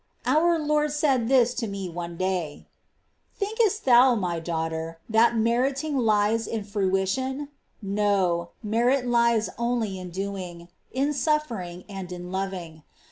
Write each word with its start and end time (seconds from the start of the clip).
21. 0.23 0.41
Our 0.43 0.57
Lord 0.65 0.91
said 0.91 1.27
tliis 1.29 1.55
to 1.57 1.67
me 1.67 1.87
one 1.87 2.17
day:" 2.17 2.65
Thinkest 3.37 3.85
„.•^.. 3.85 3.85
Merit. 3.85 3.85
thou, 3.85 4.15
My 4.15 4.39
daughter, 4.39 4.97
that 5.07 5.35
meriting 5.37 5.95
lies 5.95 6.47
in 6.47 6.63
fruition? 6.63 7.49
No; 7.83 8.49
merit 8.63 9.05
lies 9.05 9.51
only 9.59 9.99
in 9.99 10.09
doing, 10.09 10.69
in 10.91 11.13
suffering, 11.13 11.83
and 11.87 12.11
in 12.11 12.31
loving. 12.31 12.81